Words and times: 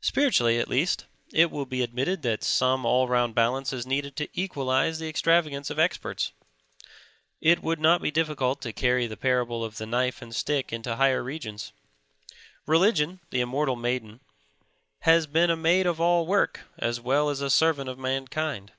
Spiritually, 0.00 0.60
at 0.60 0.68
least, 0.68 1.04
it 1.32 1.50
will 1.50 1.66
be 1.66 1.82
admitted 1.82 2.22
that 2.22 2.44
some 2.44 2.84
all 2.86 3.08
round 3.08 3.34
balance 3.34 3.72
is 3.72 3.84
needed 3.84 4.14
to 4.14 4.28
equalize 4.32 5.00
the 5.00 5.08
extravagance 5.08 5.68
of 5.68 5.80
experts. 5.80 6.30
It 7.40 7.60
would 7.60 7.80
not 7.80 8.00
be 8.00 8.12
difficult 8.12 8.60
to 8.60 8.72
carry 8.72 9.08
the 9.08 9.16
parable 9.16 9.64
of 9.64 9.76
the 9.78 9.86
knife 9.86 10.22
and 10.22 10.32
stick 10.32 10.72
into 10.72 10.94
higher 10.94 11.24
regions. 11.24 11.72
Religion, 12.66 13.18
the 13.30 13.40
immortal 13.40 13.74
maiden, 13.74 14.20
has 15.00 15.26
been 15.26 15.50
a 15.50 15.56
maid 15.56 15.86
of 15.88 16.00
all 16.00 16.24
work 16.24 16.60
as 16.78 17.00
well 17.00 17.28
as 17.28 17.40
a 17.40 17.50
servant 17.50 17.88
of 17.90 17.98
mankind. 17.98 18.70